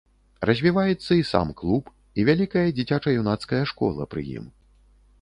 Развіваецца 0.49 1.11
і 1.17 1.25
сам 1.33 1.51
клуб, 1.61 1.93
і 2.19 2.27
вялікая 2.31 2.67
дзіцяча-юнацкая 2.81 3.63
школа 3.75 4.01
пры 4.15 4.29
ім. 4.39 4.53